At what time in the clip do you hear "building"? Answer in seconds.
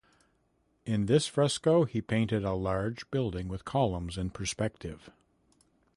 3.11-3.47